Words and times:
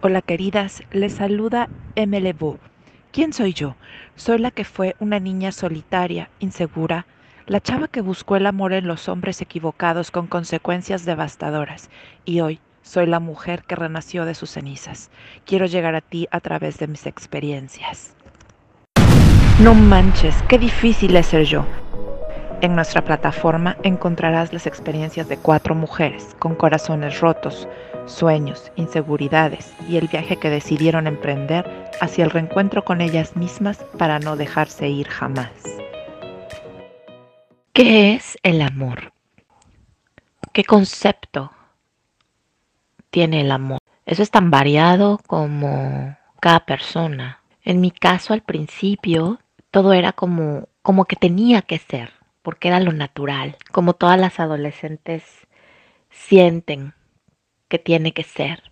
Hola 0.00 0.22
queridas, 0.22 0.84
les 0.92 1.14
saluda 1.14 1.68
M. 1.96 2.34
¿Quién 3.10 3.32
soy 3.32 3.52
yo? 3.52 3.74
Soy 4.14 4.38
la 4.38 4.52
que 4.52 4.62
fue 4.62 4.94
una 5.00 5.18
niña 5.18 5.50
solitaria, 5.50 6.30
insegura, 6.38 7.06
la 7.46 7.60
chava 7.60 7.88
que 7.88 8.00
buscó 8.00 8.36
el 8.36 8.46
amor 8.46 8.72
en 8.74 8.86
los 8.86 9.08
hombres 9.08 9.40
equivocados 9.40 10.12
con 10.12 10.28
consecuencias 10.28 11.04
devastadoras, 11.04 11.90
y 12.24 12.38
hoy 12.38 12.60
soy 12.82 13.06
la 13.06 13.18
mujer 13.18 13.64
que 13.64 13.74
renació 13.74 14.24
de 14.24 14.36
sus 14.36 14.50
cenizas. 14.50 15.10
Quiero 15.44 15.66
llegar 15.66 15.96
a 15.96 16.00
ti 16.00 16.28
a 16.30 16.38
través 16.38 16.78
de 16.78 16.86
mis 16.86 17.04
experiencias. 17.04 18.14
No 19.58 19.74
manches, 19.74 20.36
qué 20.48 20.60
difícil 20.60 21.16
es 21.16 21.26
ser 21.26 21.42
yo. 21.42 21.66
En 22.60 22.74
nuestra 22.74 23.04
plataforma 23.04 23.76
encontrarás 23.84 24.52
las 24.52 24.66
experiencias 24.66 25.28
de 25.28 25.36
cuatro 25.36 25.76
mujeres 25.76 26.34
con 26.40 26.56
corazones 26.56 27.20
rotos, 27.20 27.68
sueños, 28.06 28.72
inseguridades 28.74 29.72
y 29.88 29.96
el 29.96 30.08
viaje 30.08 30.38
que 30.38 30.50
decidieron 30.50 31.06
emprender 31.06 31.88
hacia 32.00 32.24
el 32.24 32.30
reencuentro 32.30 32.84
con 32.84 33.00
ellas 33.00 33.36
mismas 33.36 33.84
para 33.96 34.18
no 34.18 34.34
dejarse 34.34 34.88
ir 34.88 35.06
jamás. 35.06 35.52
¿Qué 37.72 38.14
es 38.14 38.36
el 38.42 38.60
amor? 38.60 39.12
¿Qué 40.52 40.64
concepto 40.64 41.52
tiene 43.10 43.42
el 43.42 43.52
amor? 43.52 43.78
Eso 44.04 44.24
es 44.24 44.32
tan 44.32 44.50
variado 44.50 45.20
como 45.28 46.16
cada 46.40 46.66
persona. 46.66 47.40
En 47.62 47.80
mi 47.80 47.92
caso 47.92 48.32
al 48.34 48.42
principio 48.42 49.38
todo 49.70 49.92
era 49.92 50.12
como 50.12 50.66
como 50.82 51.04
que 51.04 51.16
tenía 51.16 51.62
que 51.62 51.78
ser 51.78 52.17
porque 52.42 52.68
era 52.68 52.80
lo 52.80 52.92
natural, 52.92 53.56
como 53.72 53.94
todas 53.94 54.18
las 54.18 54.40
adolescentes 54.40 55.24
sienten 56.10 56.94
que 57.68 57.78
tiene 57.78 58.12
que 58.12 58.22
ser, 58.22 58.62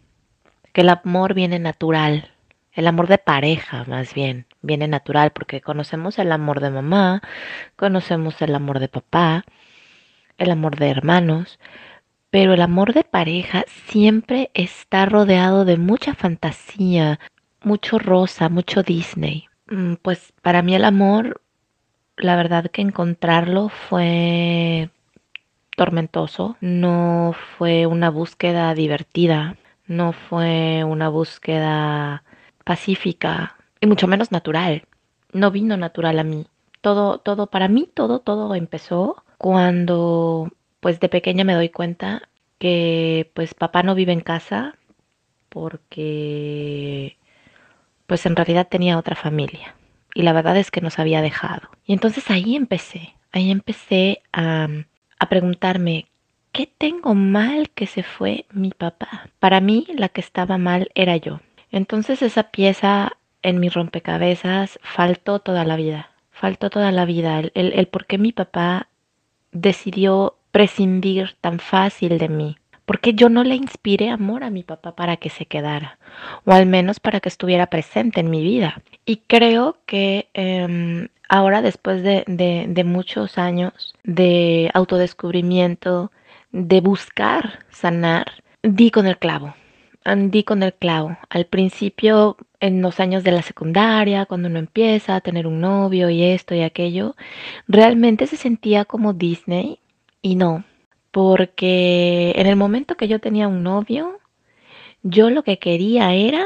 que 0.73 0.81
el 0.83 0.89
amor 0.89 1.35
viene 1.35 1.59
natural, 1.59 2.31
el 2.73 2.87
amor 2.87 3.07
de 3.09 3.19
pareja 3.19 3.85
más 3.85 4.15
bien, 4.15 4.47
viene 4.63 4.89
natural 4.89 5.31
porque 5.33 5.61
conocemos 5.61 6.19
el 6.19 6.33
amor 6.33 6.61
de 6.61 6.71
mamá, 6.71 7.23
conocemos 7.77 8.41
el 8.43 8.55
amor 8.55 8.81
de 8.81 8.89
papá, 8.89 9.45
el 10.39 10.51
amor 10.51 10.77
de 10.77 10.91
hermanos, 10.91 11.59
pero 12.31 12.55
el 12.55 12.61
amor 12.61 12.93
de 12.93 13.05
pareja 13.05 13.65
siempre 13.87 14.51
está 14.55 15.07
rodeado 15.07 15.65
de 15.65 15.79
mucha 15.79 16.15
fantasía, 16.15 17.19
mucho 17.63 17.99
rosa, 17.99 18.49
mucho 18.49 18.83
Disney. 18.83 19.49
Mm, 19.69 19.95
pues 20.03 20.33
para 20.43 20.63
mí 20.63 20.75
el 20.75 20.85
amor 20.85 21.41
la 22.17 22.37
verdad 22.37 22.71
que 22.71 22.83
encontrarlo 22.83 23.69
fue 23.69 24.91
tormentoso, 25.77 26.57
no 26.61 27.35
fue 27.59 27.87
una 27.87 28.11
búsqueda 28.11 28.75
divertida, 28.75 29.57
no 29.87 30.13
fue 30.13 30.85
una 30.85 31.09
búsqueda 31.09 32.25
pacífica 32.65 33.57
y 33.81 33.87
mucho 33.87 34.07
menos 34.07 34.33
natural. 34.33 34.85
No 35.33 35.51
vino 35.51 35.77
natural 35.77 36.19
a 36.19 36.25
mí. 36.25 36.47
Todo, 36.81 37.19
todo, 37.19 37.49
para 37.49 37.69
mí 37.69 37.89
todo, 37.93 38.21
todo 38.21 38.55
empezó 38.55 39.23
cuando 39.39 40.51
pues 40.81 41.01
de 41.01 41.09
pequeña 41.09 41.45
me 41.45 41.55
doy 41.55 41.69
cuenta 41.69 42.29
que 42.59 43.31
pues 43.35 43.55
papá 43.55 43.83
no 43.83 43.95
vive 43.95 44.13
en 44.13 44.21
casa 44.21 44.77
porque 45.51 47.19
pues 48.07 48.25
en 48.25 48.37
realidad 48.37 48.69
tenía 48.71 48.99
otra 48.99 49.17
familia 49.17 49.75
y 50.17 50.23
la 50.23 50.33
verdad 50.33 50.57
es 50.57 50.71
que 50.71 50.81
nos 50.81 50.99
había 50.99 51.21
dejado. 51.21 51.69
Y 51.85 51.93
entonces 51.93 52.31
ahí 52.31 52.57
empecé, 52.57 53.15
ahí 53.33 53.51
empecé 53.51 54.23
a, 54.33 54.67
a 55.19 55.29
preguntarme, 55.29 56.07
¿qué 56.53 56.73
tengo 56.79 57.15
mal 57.15 57.69
que 57.69 57.87
se 57.87 58.03
fue 58.03 58.47
mi 58.51 58.71
papá? 58.71 59.29
Para 59.41 59.61
mí 59.61 59.87
la 59.95 60.09
que 60.09 60.23
estaba 60.23 60.57
mal 60.57 60.91
era 60.95 61.19
yo. 61.19 61.41
Entonces 61.71 62.23
esa 62.23 62.45
pieza 62.45 63.19
en 63.43 63.61
mi 63.61 63.69
rompecabezas 63.69 64.79
faltó 64.83 65.41
toda 65.41 65.67
la 65.67 65.77
vida, 65.77 66.13
faltó 66.31 66.71
toda 66.71 66.93
la 66.93 67.05
vida, 67.05 67.39
el, 67.39 67.53
el, 67.55 67.75
el 67.75 67.87
por 67.87 68.07
qué 68.07 68.17
mi 68.17 68.33
papá 68.33 68.89
decidió 69.53 70.39
prescindir 70.51 71.37
tan 71.43 71.59
fácil 71.59 72.17
de 72.17 72.31
mí. 72.31 72.57
Porque 72.87 73.15
yo 73.15 73.29
no 73.29 73.45
le 73.45 73.57
inspiré 73.57 74.09
amor 74.11 74.45
a 74.45 74.51
mi 74.51 74.63
papá 74.63 74.97
para 74.97 75.17
que 75.19 75.29
se 75.29 75.45
quedara, 75.47 75.99
o 76.45 76.53
al 76.53 76.67
menos 76.67 77.01
para 77.01 77.21
que 77.21 77.29
estuviera 77.29 77.67
presente 77.67 78.21
en 78.21 78.31
mi 78.31 78.43
vida. 78.43 78.81
Y 79.05 79.19
creo 79.27 79.77
que 79.87 80.29
eh, 80.35 81.09
ahora, 81.29 81.63
después 81.63 82.03
de, 82.03 82.25
de, 82.27 82.67
de 82.69 82.85
muchos 82.85 83.39
años 83.39 83.95
de 84.05 84.71
autodescubrimiento, 84.73 86.11
de 86.53 86.81
buscar 86.81 87.65
sanar, 87.71 88.43
di 88.63 88.91
con 88.91 89.07
el 89.07 89.19
clavo. 89.19 89.55
Di 90.05 90.45
con 90.45 90.63
el 90.63 90.73
clavo. 90.73 91.19
Al 91.29 91.47
principio, 91.47 92.37
en 92.61 92.81
los 92.81 93.01
años 93.01 93.25
de 93.25 93.33
la 93.33 93.43
secundaria, 93.43 94.25
cuando 94.27 94.49
uno 94.49 94.59
empieza 94.59 95.17
a 95.17 95.21
tener 95.21 95.47
un 95.47 95.61
novio 95.61 96.09
y 96.11 96.23
esto 96.23 96.55
y 96.55 96.63
aquello, 96.63 97.17
realmente 97.67 98.27
se 98.27 98.37
sentía 98.37 98.85
como 98.85 99.13
Disney 99.13 99.81
y 100.23 100.37
no, 100.37 100.65
porque 101.17 102.35
en 102.37 102.47
el 102.47 102.57
momento 102.57 102.99
que 102.99 103.09
yo 103.09 103.21
tenía 103.21 103.49
un 103.49 103.63
novio, 103.63 104.21
yo 105.03 105.31
lo 105.31 105.45
que 105.45 105.59
quería 105.59 106.13
era 106.13 106.45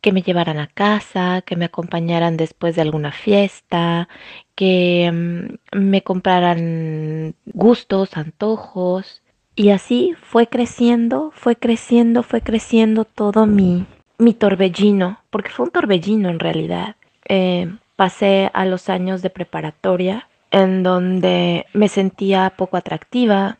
que 0.00 0.12
me 0.12 0.22
llevaran 0.22 0.58
a 0.58 0.68
casa, 0.68 1.42
que 1.42 1.56
me 1.56 1.66
acompañaran 1.66 2.38
después 2.38 2.74
de 2.74 2.80
alguna 2.80 3.12
fiesta, 3.12 4.08
que 4.54 5.10
mm, 5.12 5.78
me 5.78 6.00
compraran 6.00 7.34
gustos, 7.52 8.16
antojos. 8.16 9.20
Y 9.54 9.68
así 9.68 10.14
fue 10.18 10.46
creciendo, 10.46 11.30
fue 11.34 11.54
creciendo, 11.56 12.22
fue 12.22 12.40
creciendo 12.40 13.04
todo 13.04 13.44
mi, 13.44 13.84
mi 14.16 14.32
torbellino, 14.32 15.20
porque 15.28 15.50
fue 15.50 15.66
un 15.66 15.70
torbellino 15.70 16.30
en 16.30 16.38
realidad. 16.38 16.96
Eh, 17.28 17.70
pasé 17.94 18.50
a 18.54 18.64
los 18.64 18.88
años 18.88 19.20
de 19.20 19.28
preparatoria 19.28 20.30
en 20.50 20.82
donde 20.82 21.66
me 21.72 21.88
sentía 21.88 22.54
poco 22.56 22.76
atractiva, 22.76 23.58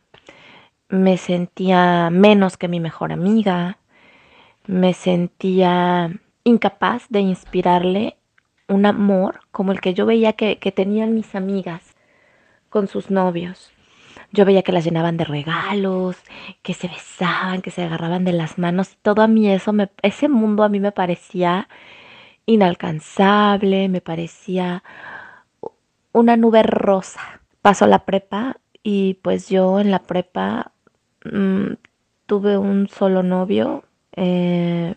me 0.89 1.17
sentía 1.17 2.11
menos 2.11 2.57
que 2.57 2.69
mi 2.69 2.81
mejor 2.81 3.13
amiga, 3.13 3.79
me 4.67 4.93
sentía 4.93 6.13
incapaz 6.45 7.07
de 7.09 7.21
inspirarle 7.21 8.17
un 8.69 8.87
amor 8.87 9.41
como 9.51 9.73
el 9.73 9.81
que 9.81 9.95
yo 9.95 10.07
veía 10.07 10.33
que, 10.35 10.59
que, 10.59 10.73
tenían 10.73 11.15
mis 11.15 11.35
amigas 11.35 11.97
con 12.69 12.87
sus 12.87 13.11
novios. 13.11 13.73
Yo 14.33 14.45
veía 14.45 14.63
que 14.63 14.73
las 14.73 14.85
llenaban 14.85 15.17
de 15.17 15.25
regalos, 15.25 16.17
que 16.63 16.73
se 16.73 16.87
besaban, 16.87 17.63
que 17.63 17.73
se 17.73 17.83
agarraban 17.83 18.25
de 18.25 18.33
las 18.33 18.59
manos. 18.59 18.97
Todo 19.03 19.23
a 19.23 19.29
mí 19.29 19.51
eso, 19.51 19.73
me, 19.73 19.91
ese 20.03 20.29
mundo 20.29 20.63
a 20.63 20.69
mí 20.69 20.79
me 20.79 20.93
parecía 20.93 21.69
inalcanzable, 22.47 23.89
me 23.89 24.01
parecía 24.01 24.85
una 26.13 26.37
nube 26.37 26.63
rosa. 26.63 27.41
Pasó 27.63 27.87
la 27.87 28.05
prepa 28.05 28.59
y 28.83 29.15
pues 29.23 29.49
yo 29.49 29.81
en 29.81 29.91
la 29.91 30.01
prepa 30.01 30.73
mmm, 31.25 31.75
tuve 32.27 32.57
un 32.57 32.89
solo 32.89 33.23
novio. 33.23 33.85
Eh, 34.17 34.95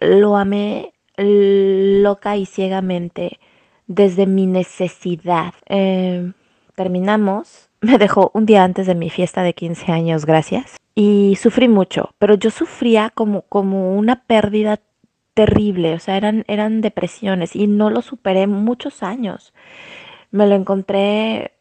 lo 0.00 0.36
amé 0.36 0.92
loca 1.16 2.36
y 2.36 2.46
ciegamente 2.46 3.38
desde 3.86 4.26
mi 4.26 4.46
necesidad. 4.46 5.54
Eh, 5.66 6.32
terminamos. 6.74 7.68
Me 7.80 7.98
dejó 7.98 8.30
un 8.34 8.46
día 8.46 8.62
antes 8.62 8.86
de 8.86 8.94
mi 8.94 9.10
fiesta 9.10 9.42
de 9.42 9.54
15 9.54 9.90
años, 9.90 10.26
gracias. 10.26 10.76
Y 10.94 11.36
sufrí 11.40 11.68
mucho, 11.68 12.14
pero 12.18 12.34
yo 12.34 12.50
sufría 12.50 13.10
como, 13.10 13.42
como 13.42 13.96
una 13.96 14.24
pérdida 14.24 14.78
terrible, 15.34 15.94
o 15.94 15.98
sea, 15.98 16.16
eran, 16.16 16.44
eran 16.48 16.80
depresiones 16.80 17.56
y 17.56 17.66
no 17.66 17.90
lo 17.90 18.02
superé 18.02 18.46
muchos 18.46 19.02
años. 19.02 19.52
Me 20.30 20.46
lo 20.46 20.54
encontré 20.54 21.52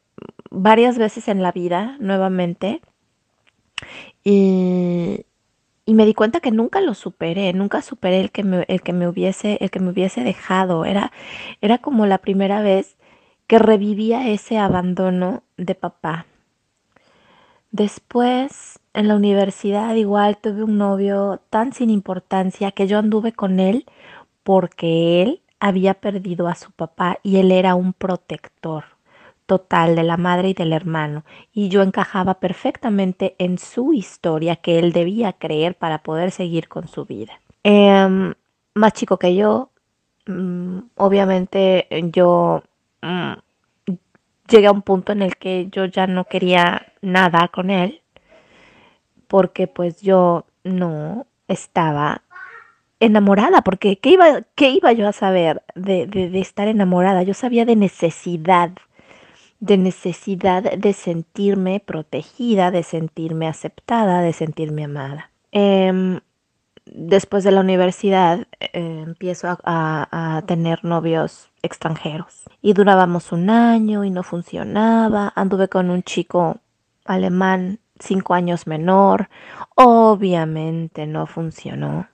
varias 0.51 0.97
veces 0.97 1.27
en 1.27 1.41
la 1.41 1.51
vida 1.51 1.97
nuevamente 1.99 2.81
y, 4.23 5.25
y 5.85 5.93
me 5.93 6.05
di 6.05 6.13
cuenta 6.13 6.39
que 6.39 6.51
nunca 6.51 6.81
lo 6.81 6.93
superé, 6.93 7.53
nunca 7.53 7.81
superé 7.81 8.19
el 8.21 8.31
que 8.31 8.43
me, 8.43 8.65
el 8.67 8.81
que 8.81 8.93
me 8.93 9.07
hubiese, 9.07 9.57
el 9.61 9.71
que 9.71 9.79
me 9.79 9.89
hubiese 9.91 10.23
dejado. 10.23 10.85
Era, 10.85 11.11
era 11.61 11.79
como 11.79 12.05
la 12.05 12.19
primera 12.19 12.61
vez 12.61 12.97
que 13.47 13.59
revivía 13.59 14.29
ese 14.29 14.57
abandono 14.59 15.43
de 15.57 15.75
papá. 15.75 16.27
Después, 17.71 18.79
en 18.93 19.07
la 19.07 19.15
universidad, 19.15 19.93
igual 19.95 20.37
tuve 20.37 20.63
un 20.63 20.77
novio 20.77 21.39
tan 21.49 21.71
sin 21.71 21.89
importancia 21.91 22.71
que 22.71 22.87
yo 22.87 22.97
anduve 22.97 23.31
con 23.31 23.59
él 23.59 23.85
porque 24.43 25.21
él 25.21 25.41
había 25.59 25.93
perdido 25.93 26.47
a 26.47 26.55
su 26.55 26.71
papá 26.71 27.19
y 27.21 27.37
él 27.37 27.51
era 27.51 27.75
un 27.75 27.93
protector 27.93 28.85
total 29.45 29.95
de 29.95 30.03
la 30.03 30.17
madre 30.17 30.49
y 30.49 30.53
del 30.53 30.73
hermano, 30.73 31.25
y 31.51 31.69
yo 31.69 31.81
encajaba 31.81 32.35
perfectamente 32.35 33.35
en 33.39 33.57
su 33.57 33.93
historia 33.93 34.55
que 34.55 34.77
él 34.77 34.93
debía 34.93 35.33
creer 35.33 35.75
para 35.75 36.03
poder 36.03 36.29
seguir 36.29 36.67
con 36.67 36.87
su 36.87 37.05
vida. 37.05 37.41
Eh, 37.63 38.33
más 38.75 38.93
chico 38.93 39.17
que 39.17 39.35
yo, 39.35 39.71
mmm, 40.27 40.79
obviamente 40.97 41.87
yo 42.13 42.61
mmm, 43.01 43.33
llegué 44.49 44.67
a 44.67 44.71
un 44.71 44.81
punto 44.81 45.11
en 45.11 45.21
el 45.21 45.37
que 45.37 45.67
yo 45.71 45.85
ya 45.85 46.07
no 46.07 46.25
quería 46.25 46.87
nada 47.01 47.47
con 47.49 47.69
él, 47.69 48.01
porque 49.27 49.67
pues 49.67 50.01
yo 50.01 50.45
no 50.63 51.27
estaba 51.47 52.23
enamorada, 52.99 53.61
porque 53.61 53.97
¿qué 53.97 54.11
iba, 54.11 54.41
qué 54.55 54.69
iba 54.69 54.91
yo 54.91 55.07
a 55.07 55.13
saber 55.13 55.63
de, 55.75 56.07
de 56.07 56.39
estar 56.39 56.67
enamorada? 56.67 57.23
Yo 57.23 57.33
sabía 57.33 57.65
de 57.65 57.75
necesidad, 57.75 58.71
de 59.59 59.77
necesidad 59.77 60.63
de 60.63 60.93
sentirme 60.93 61.79
protegida, 61.79 62.71
de 62.71 62.83
sentirme 62.83 63.47
aceptada, 63.47 64.21
de 64.21 64.33
sentirme 64.33 64.83
amada. 64.85 65.31
Em, 65.51 66.19
después 66.85 67.43
de 67.43 67.51
la 67.51 67.61
universidad 67.61 68.47
eh, 68.59 69.03
empiezo 69.05 69.57
a, 69.63 70.43
tener 70.47 70.83
novios 70.83 71.48
extranjeros 71.63 72.45
y 72.61 72.73
durábamos 72.73 73.31
un 73.31 73.49
año 73.49 74.03
y 74.03 74.09
no 74.09 74.23
funcionaba. 74.23 75.31
Anduve 75.35 75.67
con 75.67 75.89
un 75.89 76.03
chico 76.03 76.57
alemán 77.05 77.79
cinco 77.99 78.33
años 78.33 78.67
menor. 78.67 79.29
Obviamente 79.75 81.05
no 81.05 81.27
funcionó. 81.27 82.07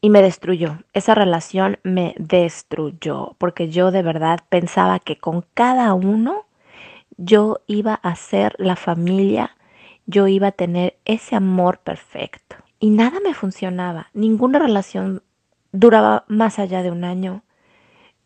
Y 0.00 0.10
me 0.10 0.22
destruyó. 0.22 0.78
Esa 0.92 1.14
relación 1.14 1.78
me 1.82 2.14
destruyó 2.18 3.36
porque 3.38 3.68
yo 3.68 3.90
de 3.90 4.02
verdad 4.02 4.40
pensaba 4.48 4.98
que 4.98 5.18
con 5.18 5.44
cada 5.54 5.92
uno 5.94 6.46
yo 7.16 7.60
iba 7.66 7.94
a 7.94 8.16
ser 8.16 8.54
la 8.58 8.76
familia, 8.76 9.56
yo 10.06 10.26
iba 10.26 10.48
a 10.48 10.52
tener 10.52 10.96
ese 11.04 11.36
amor 11.36 11.78
perfecto. 11.78 12.56
Y 12.78 12.88
nada 12.90 13.20
me 13.20 13.34
funcionaba, 13.34 14.08
ninguna 14.14 14.58
relación 14.58 15.22
duraba 15.72 16.24
más 16.28 16.58
allá 16.58 16.82
de 16.82 16.90
un 16.90 17.04
año. 17.04 17.42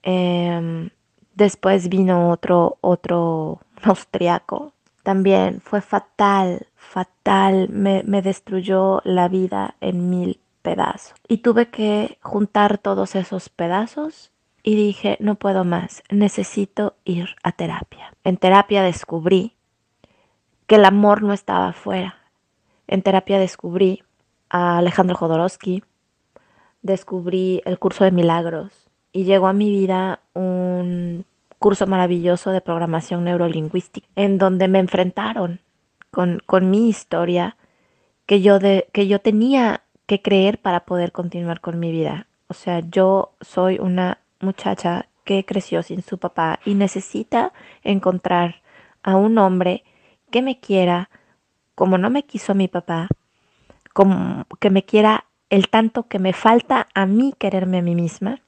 Em, 0.07 0.91
después 1.35 1.89
vino 1.89 2.31
otro, 2.31 2.77
otro 2.83 3.61
austriaco. 3.83 4.73
También 5.03 5.61
fue 5.63 5.81
fatal, 5.81 6.67
fatal, 6.77 7.69
me, 7.71 8.03
me 8.05 8.23
destruyó 8.23 9.01
la 9.05 9.29
vida 9.29 9.75
en 9.81 10.11
mil 10.11 10.41
pedazos. 10.63 11.15
Y 11.27 11.39
tuve 11.39 11.71
que 11.71 12.19
juntar 12.23 12.79
todos 12.79 13.15
esos 13.17 13.49
pedazos 13.49 14.31
y 14.63 14.77
dije, 14.77 15.17
no 15.21 15.35
puedo 15.35 15.65
más, 15.65 16.03
necesito 16.11 16.95
ir 17.05 17.37
a 17.43 17.53
terapia. 17.53 18.15
En 18.25 18.37
terapia 18.37 18.83
descubrí 18.83 19.55
que 20.67 20.77
el 20.77 20.85
amor 20.85 21.23
no 21.23 21.33
estaba 21.33 21.69
afuera. 21.69 22.17
En 22.87 23.03
terapia 23.03 23.39
descubrí 23.39 24.03
a 24.49 24.79
Alejandro 24.79 25.17
Jodorowsky, 25.17 25.83
descubrí 26.83 27.63
el 27.65 27.79
curso 27.79 28.05
de 28.05 28.11
milagros 28.11 28.84
y 29.15 29.25
llegó 29.25 29.47
a 29.47 29.55
mi 29.55 29.71
vida 29.71 30.21
un 30.35 31.25
curso 31.61 31.87
maravilloso 31.87 32.51
de 32.51 32.61
programación 32.61 33.25
neurolingüística 33.25 34.07
en 34.17 34.37
donde 34.37 34.69
me 34.69 34.81
enfrentaron 34.81 35.61
con, 36.11 36.43
con 36.45 36.69
mi 36.69 36.89
historia 36.89 37.57
que 38.27 38.43
yo, 38.43 38.59
de, 38.59 38.89
que 38.93 39.07
yo 39.07 39.21
tenía 39.21 39.83
que 40.07 40.21
creer 40.21 40.61
para 40.61 40.85
poder 40.85 41.13
continuar 41.13 41.61
con 41.61 41.79
mi 41.79 41.93
vida. 41.93 42.27
O 42.49 42.55
sea, 42.55 42.81
yo 42.81 43.33
soy 43.41 43.79
una 43.79 44.19
muchacha 44.41 45.07
que 45.25 45.45
creció 45.45 45.83
sin 45.83 46.03
su 46.03 46.19
papá 46.19 46.59
y 46.65 46.75
necesita 46.75 47.53
encontrar 47.83 48.57
a 49.03 49.17
un 49.17 49.39
hombre 49.39 49.85
que 50.31 50.43
me 50.43 50.59
quiera 50.59 51.09
como 51.77 51.99
no 51.99 52.11
me 52.11 52.25
quiso 52.25 52.55
mi 52.55 52.69
papá 52.69 53.09
como 53.93 54.45
que 54.61 54.71
me 54.71 54.85
quiera 54.85 55.25
el 55.51 55.69
tanto 55.69 56.09
que 56.09 56.19
me 56.19 56.33
falta 56.33 56.89
a 56.95 57.07
mí 57.07 57.33
quererme 57.39 57.79
a 57.79 57.83
mí 57.83 57.95
misma 57.95 58.41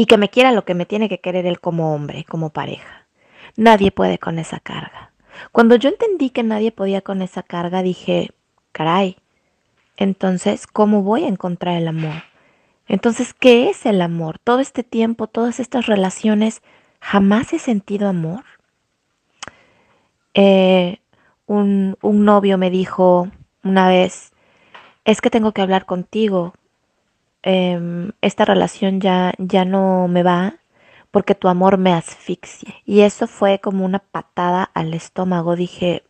y 0.00 0.06
que 0.06 0.16
me 0.16 0.30
quiera 0.30 0.50
lo 0.50 0.64
que 0.64 0.72
me 0.72 0.86
tiene 0.86 1.10
que 1.10 1.20
querer 1.20 1.44
él 1.44 1.60
como 1.60 1.94
hombre, 1.94 2.24
como 2.24 2.48
pareja. 2.48 3.06
Nadie 3.58 3.90
puede 3.90 4.18
con 4.18 4.38
esa 4.38 4.58
carga. 4.58 5.12
Cuando 5.52 5.76
yo 5.76 5.90
entendí 5.90 6.30
que 6.30 6.42
nadie 6.42 6.72
podía 6.72 7.02
con 7.02 7.20
esa 7.20 7.42
carga, 7.42 7.82
dije, 7.82 8.30
caray, 8.72 9.18
entonces, 9.98 10.66
¿cómo 10.66 11.02
voy 11.02 11.24
a 11.24 11.28
encontrar 11.28 11.76
el 11.76 11.86
amor? 11.86 12.22
Entonces, 12.88 13.34
¿qué 13.34 13.68
es 13.68 13.84
el 13.84 14.00
amor? 14.00 14.38
Todo 14.38 14.60
este 14.60 14.84
tiempo, 14.84 15.26
todas 15.26 15.60
estas 15.60 15.84
relaciones, 15.84 16.62
jamás 17.02 17.52
he 17.52 17.58
sentido 17.58 18.08
amor. 18.08 18.44
Eh, 20.32 21.00
un, 21.44 21.98
un 22.00 22.24
novio 22.24 22.56
me 22.56 22.70
dijo 22.70 23.28
una 23.62 23.86
vez, 23.86 24.32
es 25.04 25.20
que 25.20 25.28
tengo 25.28 25.52
que 25.52 25.60
hablar 25.60 25.84
contigo. 25.84 26.54
Em, 27.42 28.12
esta 28.20 28.44
relación 28.44 29.00
ya, 29.00 29.32
ya 29.38 29.64
no 29.64 30.08
me 30.08 30.22
va 30.22 30.56
porque 31.10 31.34
tu 31.34 31.48
amor 31.48 31.78
me 31.78 31.92
asfixia. 31.92 32.74
Y 32.84 33.00
eso 33.00 33.26
fue 33.26 33.58
como 33.58 33.84
una 33.84 33.98
patada 33.98 34.70
al 34.74 34.94
estómago. 34.94 35.56
Dije, 35.56 36.04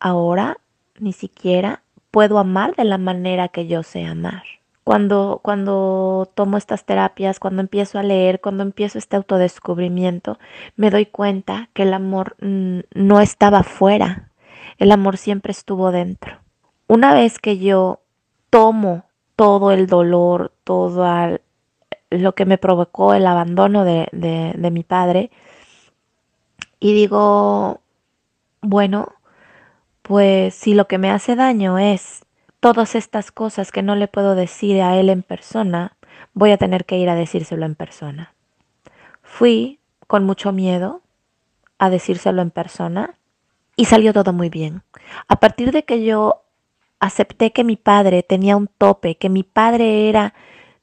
ahora 0.00 0.58
ni 0.98 1.12
siquiera 1.12 1.82
puedo 2.10 2.38
amar 2.38 2.74
de 2.76 2.84
la 2.84 2.98
manera 2.98 3.48
que 3.48 3.66
yo 3.66 3.82
sé 3.82 4.04
amar. 4.06 4.42
Cuando, 4.84 5.40
cuando 5.42 6.30
tomo 6.34 6.56
estas 6.56 6.84
terapias, 6.84 7.40
cuando 7.40 7.60
empiezo 7.60 7.98
a 7.98 8.04
leer, 8.04 8.40
cuando 8.40 8.62
empiezo 8.62 8.98
este 8.98 9.16
autodescubrimiento, 9.16 10.38
me 10.76 10.90
doy 10.90 11.06
cuenta 11.06 11.68
que 11.72 11.82
el 11.82 11.92
amor 11.92 12.36
no 12.38 13.20
estaba 13.20 13.64
fuera, 13.64 14.30
el 14.78 14.92
amor 14.92 15.16
siempre 15.16 15.50
estuvo 15.50 15.90
dentro. 15.90 16.38
Una 16.86 17.14
vez 17.14 17.40
que 17.40 17.58
yo 17.58 18.00
tomo 18.48 19.05
todo 19.36 19.70
el 19.70 19.86
dolor, 19.86 20.52
todo 20.64 21.38
lo 22.10 22.34
que 22.34 22.46
me 22.46 22.58
provocó 22.58 23.14
el 23.14 23.26
abandono 23.26 23.84
de, 23.84 24.08
de 24.12 24.70
mi 24.70 24.82
padre 24.82 25.30
y 26.80 26.94
digo, 26.94 27.80
bueno, 28.60 29.14
pues 30.02 30.54
si 30.54 30.74
lo 30.74 30.86
que 30.86 30.98
me 30.98 31.10
hace 31.10 31.36
daño 31.36 31.78
es 31.78 32.24
todas 32.60 32.94
estas 32.94 33.32
cosas 33.32 33.72
que 33.72 33.82
no 33.82 33.96
le 33.96 34.08
puedo 34.08 34.34
decir 34.34 34.80
a 34.82 34.96
él 34.96 35.08
en 35.08 35.22
persona, 35.22 35.96
voy 36.34 36.52
a 36.52 36.58
tener 36.58 36.84
que 36.84 36.98
ir 36.98 37.08
a 37.08 37.14
decírselo 37.14 37.66
en 37.66 37.74
persona. 37.74 38.34
Fui 39.22 39.80
con 40.06 40.24
mucho 40.24 40.52
miedo 40.52 41.02
a 41.78 41.90
decírselo 41.90 42.42
en 42.42 42.50
persona 42.50 43.18
y 43.74 43.86
salió 43.86 44.12
todo 44.12 44.32
muy 44.32 44.48
bien. 44.48 44.82
A 45.28 45.36
partir 45.36 45.72
de 45.72 45.84
que 45.84 46.04
yo 46.04 46.42
acepté 47.00 47.52
que 47.52 47.64
mi 47.64 47.76
padre 47.76 48.22
tenía 48.22 48.56
un 48.56 48.68
tope, 48.68 49.16
que 49.16 49.28
mi 49.28 49.42
padre 49.42 50.08
era 50.08 50.34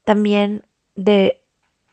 también 0.03 0.65
de 0.95 1.41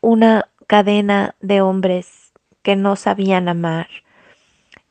una 0.01 0.49
cadena 0.67 1.35
de 1.41 1.61
hombres 1.61 2.31
que 2.61 2.75
no 2.75 2.95
sabían 2.95 3.49
amar. 3.49 3.87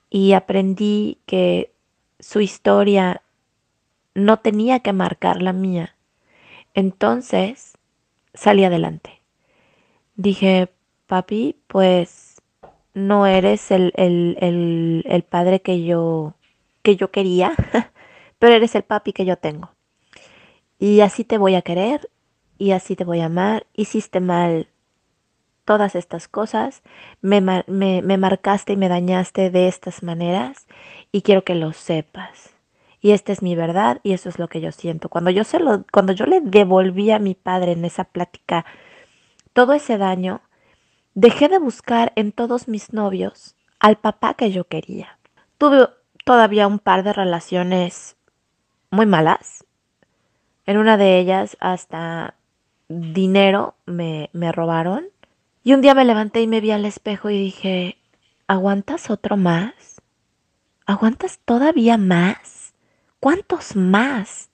Y 0.08 0.32
aprendí 0.32 1.18
que 1.26 1.72
su 2.18 2.40
historia 2.40 3.22
no 4.14 4.38
tenía 4.38 4.80
que 4.80 4.92
marcar 4.92 5.40
la 5.40 5.52
mía. 5.52 5.96
Entonces 6.74 7.78
salí 8.34 8.64
adelante. 8.64 9.22
Dije, 10.16 10.68
papi, 11.06 11.56
pues 11.66 12.42
no 12.92 13.26
eres 13.26 13.70
el, 13.70 13.92
el, 13.96 15.04
el 15.06 15.22
padre 15.22 15.62
que 15.62 15.84
yo, 15.84 16.34
que 16.82 16.96
yo 16.96 17.10
quería. 17.10 17.54
pero 18.40 18.54
eres 18.54 18.74
el 18.74 18.82
papi 18.82 19.12
que 19.12 19.24
yo 19.24 19.36
tengo. 19.36 19.70
Y 20.80 21.02
así 21.02 21.24
te 21.24 21.38
voy 21.38 21.54
a 21.54 21.62
querer 21.62 22.10
y 22.58 22.72
así 22.72 22.96
te 22.96 23.04
voy 23.04 23.20
a 23.20 23.26
amar. 23.26 23.66
Hiciste 23.74 24.18
mal 24.18 24.66
todas 25.64 25.94
estas 25.94 26.26
cosas, 26.26 26.82
me, 27.20 27.40
me, 27.40 28.18
marcaste 28.18 28.72
y 28.72 28.76
me 28.76 28.88
dañaste 28.88 29.50
de 29.50 29.68
estas 29.68 30.02
maneras 30.02 30.66
y 31.12 31.22
quiero 31.22 31.44
que 31.44 31.54
lo 31.54 31.72
sepas. 31.72 32.50
Y 33.00 33.12
esta 33.12 33.30
es 33.30 33.42
mi 33.42 33.54
verdad 33.54 34.00
y 34.02 34.14
eso 34.14 34.28
es 34.28 34.38
lo 34.38 34.48
que 34.48 34.60
yo 34.60 34.72
siento. 34.72 35.10
Cuando 35.10 35.30
yo, 35.30 35.44
se 35.44 35.60
lo, 35.60 35.84
cuando 35.92 36.12
yo 36.12 36.26
le 36.26 36.40
devolví 36.40 37.10
a 37.12 37.18
mi 37.18 37.34
padre 37.34 37.72
en 37.72 37.84
esa 37.84 38.04
plática 38.04 38.64
todo 39.52 39.74
ese 39.74 39.98
daño, 39.98 40.40
dejé 41.14 41.48
de 41.48 41.58
buscar 41.58 42.12
en 42.16 42.32
todos 42.32 42.68
mis 42.68 42.92
novios 42.92 43.54
al 43.78 43.96
papá 43.96 44.34
que 44.34 44.50
yo 44.50 44.64
quería. 44.64 45.18
Tuve 45.58 45.88
todavía 46.24 46.66
un 46.66 46.78
par 46.78 47.02
de 47.04 47.12
relaciones 47.12 48.16
muy 48.90 49.06
malas. 49.06 49.64
En 50.66 50.76
una 50.78 50.96
de 50.96 51.18
ellas 51.18 51.56
hasta 51.60 52.34
dinero 52.88 53.74
me, 53.86 54.30
me 54.32 54.52
robaron. 54.52 55.06
Y 55.62 55.74
un 55.74 55.80
día 55.80 55.94
me 55.94 56.04
levanté 56.04 56.42
y 56.42 56.46
me 56.46 56.60
vi 56.60 56.70
al 56.70 56.84
espejo 56.84 57.30
y 57.30 57.38
dije, 57.38 57.98
¿aguantas 58.46 59.10
otro 59.10 59.36
más? 59.36 60.00
¿Aguantas 60.86 61.38
todavía 61.44 61.98
más? 61.98 62.74
¿Cuántos 63.20 63.76
más? 63.76 64.48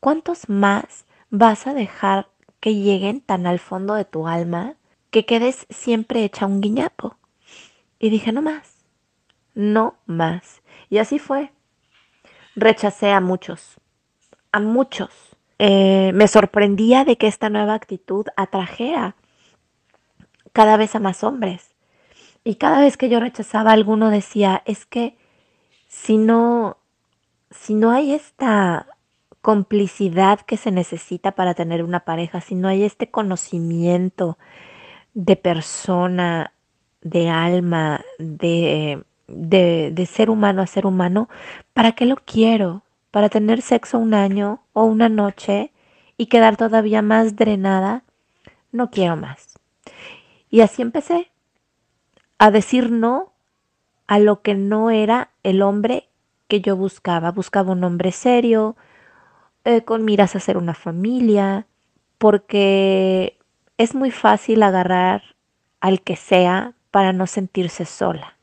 ¿Cuántos 0.00 0.48
más 0.48 1.06
vas 1.30 1.66
a 1.66 1.74
dejar 1.74 2.28
que 2.58 2.74
lleguen 2.74 3.20
tan 3.20 3.46
al 3.46 3.58
fondo 3.58 3.94
de 3.94 4.04
tu 4.04 4.26
alma 4.26 4.74
que 5.10 5.24
quedes 5.24 5.66
siempre 5.70 6.24
hecha 6.24 6.46
un 6.46 6.60
guiñapo? 6.60 7.16
Y 7.98 8.10
dije, 8.10 8.32
no 8.32 8.42
más, 8.42 8.84
no 9.54 9.94
más. 10.06 10.62
Y 10.88 10.98
así 10.98 11.18
fue 11.18 11.52
rechacé 12.60 13.10
a 13.10 13.20
muchos, 13.20 13.80
a 14.52 14.60
muchos. 14.60 15.10
Eh, 15.58 16.12
me 16.14 16.28
sorprendía 16.28 17.04
de 17.04 17.16
que 17.16 17.26
esta 17.26 17.50
nueva 17.50 17.74
actitud 17.74 18.26
atrajera 18.36 19.16
cada 20.52 20.76
vez 20.76 20.94
a 20.94 21.00
más 21.00 21.24
hombres. 21.24 21.74
Y 22.44 22.54
cada 22.54 22.80
vez 22.80 22.96
que 22.96 23.08
yo 23.08 23.20
rechazaba 23.20 23.70
a 23.70 23.74
alguno 23.74 24.10
decía, 24.10 24.62
es 24.64 24.86
que 24.86 25.16
si 25.88 26.16
no, 26.16 26.78
si 27.50 27.74
no 27.74 27.90
hay 27.90 28.12
esta 28.12 28.86
complicidad 29.42 30.40
que 30.40 30.56
se 30.56 30.70
necesita 30.70 31.32
para 31.32 31.54
tener 31.54 31.82
una 31.82 32.00
pareja, 32.00 32.40
si 32.40 32.54
no 32.54 32.68
hay 32.68 32.84
este 32.84 33.10
conocimiento 33.10 34.38
de 35.14 35.36
persona, 35.36 36.52
de 37.02 37.28
alma, 37.28 38.04
de, 38.18 39.04
de, 39.30 39.90
de 39.92 40.06
ser 40.06 40.30
humano 40.30 40.62
a 40.62 40.66
ser 40.66 40.86
humano, 40.86 41.28
¿para 41.72 41.92
qué 41.92 42.06
lo 42.06 42.16
quiero? 42.16 42.82
¿Para 43.10 43.28
tener 43.28 43.62
sexo 43.62 43.98
un 43.98 44.14
año 44.14 44.62
o 44.72 44.84
una 44.84 45.08
noche 45.08 45.72
y 46.16 46.26
quedar 46.26 46.56
todavía 46.56 47.02
más 47.02 47.36
drenada? 47.36 48.04
No 48.72 48.90
quiero 48.90 49.16
más. 49.16 49.58
Y 50.50 50.60
así 50.60 50.82
empecé 50.82 51.30
a 52.38 52.50
decir 52.50 52.90
no 52.90 53.32
a 54.06 54.18
lo 54.18 54.42
que 54.42 54.54
no 54.54 54.90
era 54.90 55.30
el 55.42 55.62
hombre 55.62 56.08
que 56.48 56.60
yo 56.60 56.76
buscaba. 56.76 57.30
Buscaba 57.30 57.72
un 57.72 57.84
hombre 57.84 58.12
serio, 58.12 58.76
eh, 59.64 59.82
con 59.82 60.04
miras 60.04 60.34
a 60.34 60.38
hacer 60.38 60.56
una 60.56 60.74
familia, 60.74 61.66
porque 62.18 63.38
es 63.78 63.94
muy 63.94 64.10
fácil 64.10 64.62
agarrar 64.62 65.22
al 65.80 66.02
que 66.02 66.16
sea 66.16 66.74
para 66.90 67.12
no 67.12 67.26
sentirse 67.26 67.84
sola. 67.84 68.36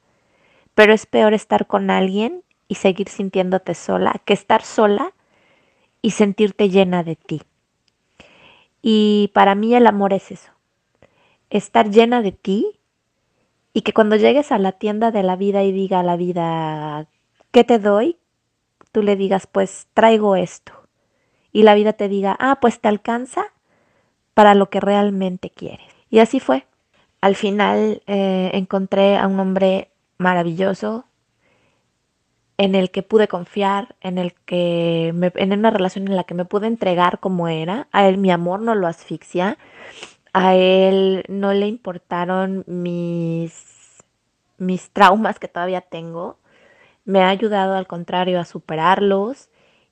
Pero 0.78 0.94
es 0.94 1.08
peor 1.08 1.34
estar 1.34 1.66
con 1.66 1.90
alguien 1.90 2.44
y 2.68 2.76
seguir 2.76 3.10
sintiéndote 3.10 3.74
sola 3.74 4.22
que 4.26 4.34
estar 4.34 4.62
sola 4.62 5.12
y 6.04 6.12
sentirte 6.12 6.70
llena 6.70 7.04
de 7.04 7.16
ti. 7.16 7.42
Y 8.84 9.32
para 9.34 9.56
mí 9.56 9.74
el 9.74 9.88
amor 9.88 10.14
es 10.14 10.30
eso, 10.30 10.52
estar 11.50 11.90
llena 11.90 12.22
de 12.22 12.32
ti 12.32 12.80
y 13.74 13.82
que 13.82 13.92
cuando 13.92 14.18
llegues 14.18 14.52
a 14.52 14.60
la 14.60 14.72
tienda 14.72 15.10
de 15.10 15.24
la 15.24 15.36
vida 15.36 15.64
y 15.64 15.72
diga 15.72 16.02
a 16.02 16.04
la 16.04 16.16
vida, 16.16 17.08
¿qué 17.50 17.64
te 17.64 17.80
doy? 17.80 18.20
Tú 18.92 19.02
le 19.02 19.16
digas, 19.16 19.48
pues 19.48 19.88
traigo 19.96 20.36
esto. 20.36 20.74
Y 21.52 21.64
la 21.64 21.74
vida 21.74 21.94
te 21.94 22.08
diga, 22.08 22.38
ah, 22.40 22.60
pues 22.62 22.82
te 22.82 22.88
alcanza 22.88 23.46
para 24.36 24.54
lo 24.54 24.70
que 24.70 24.80
realmente 24.80 25.50
quieres. 25.50 25.88
Y 26.12 26.20
así 26.20 26.40
fue. 26.40 26.68
Al 27.20 27.36
final 27.36 28.04
eh, 28.06 28.52
encontré 28.54 29.18
a 29.18 29.26
un 29.26 29.40
hombre 29.40 29.90
maravilloso 30.18 31.06
en 32.58 32.76
el 32.76 32.90
que 32.92 33.04
pude 33.04 33.28
confiar, 33.28 33.96
en 34.02 34.18
el 34.18 34.34
que 34.34 35.10
en 35.10 35.54
una 35.54 35.70
relación 35.70 36.08
en 36.08 36.16
la 36.16 36.24
que 36.24 36.34
me 36.34 36.46
pude 36.46 36.68
entregar 36.68 37.20
como 37.20 37.48
era. 37.48 37.88
A 37.92 38.08
él 38.08 38.18
mi 38.18 38.32
amor 38.32 38.62
no 38.62 38.76
lo 38.76 38.88
asfixia. 38.88 39.58
A 40.34 40.56
él 40.56 41.24
no 41.30 41.54
le 41.54 41.68
importaron 41.68 42.64
mis 42.68 43.64
mis 44.58 44.90
traumas 44.92 45.40
que 45.40 45.48
todavía 45.48 45.82
tengo. 45.82 46.40
Me 47.06 47.22
ha 47.24 47.30
ayudado 47.30 47.76
al 47.76 47.88
contrario 47.88 48.40
a 48.40 48.46
superarlos 48.46 49.50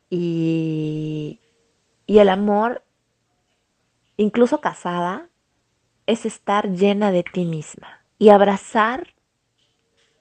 y 0.10 1.40
y 2.08 2.20
el 2.20 2.30
amor 2.30 2.84
incluso 4.18 4.62
casada 4.62 5.30
es 6.08 6.26
estar 6.26 6.70
llena 6.70 7.12
de 7.12 7.24
ti 7.24 7.46
misma 7.46 8.02
y 8.20 8.30
abrazar 8.30 9.15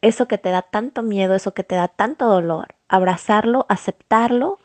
eso 0.05 0.29
que 0.29 0.37
te 0.37 0.51
da 0.51 0.63
tanto 0.63 1.03
miedo, 1.03 1.35
eso 1.35 1.55
que 1.55 1.65
te 1.65 1.77
da 1.77 1.89
tanto 1.89 2.27
dolor, 2.27 2.75
abrazarlo, 2.89 3.65
aceptarlo, 3.71 4.59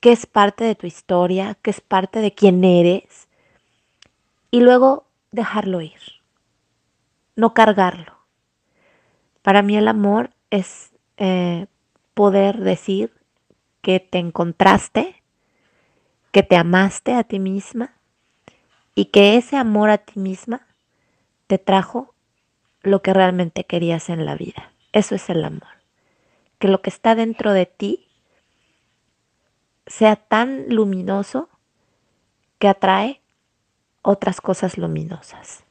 que 0.00 0.10
es 0.10 0.26
parte 0.26 0.64
de 0.64 0.74
tu 0.74 0.86
historia, 0.86 1.56
que 1.62 1.70
es 1.70 1.80
parte 1.80 2.20
de 2.20 2.34
quién 2.34 2.64
eres, 2.64 3.28
y 4.50 4.60
luego 4.60 5.06
dejarlo 5.30 5.80
ir, 5.80 6.00
no 7.36 7.54
cargarlo. 7.54 8.18
Para 9.42 9.62
mí 9.62 9.76
el 9.76 9.86
amor 9.86 10.30
es 10.50 10.92
eh, 11.18 11.66
poder 12.14 12.58
decir 12.58 13.12
que 13.80 14.00
te 14.00 14.18
encontraste, 14.18 15.22
que 16.32 16.42
te 16.42 16.56
amaste 16.56 17.14
a 17.14 17.22
ti 17.22 17.38
misma 17.38 17.94
y 18.96 19.06
que 19.06 19.36
ese 19.36 19.56
amor 19.56 19.90
a 19.90 19.98
ti 19.98 20.18
misma 20.18 20.66
te 21.46 21.58
trajo 21.58 22.13
lo 22.84 23.02
que 23.02 23.12
realmente 23.12 23.64
querías 23.64 24.08
en 24.08 24.24
la 24.24 24.34
vida. 24.34 24.72
Eso 24.92 25.14
es 25.14 25.28
el 25.30 25.44
amor. 25.44 25.68
Que 26.58 26.68
lo 26.68 26.82
que 26.82 26.90
está 26.90 27.14
dentro 27.14 27.52
de 27.52 27.66
ti 27.66 28.08
sea 29.86 30.16
tan 30.16 30.66
luminoso 30.68 31.48
que 32.58 32.68
atrae 32.68 33.20
otras 34.02 34.40
cosas 34.40 34.78
luminosas. 34.78 35.64